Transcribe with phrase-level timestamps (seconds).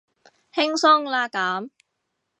[0.55, 1.69] 輕鬆啦咁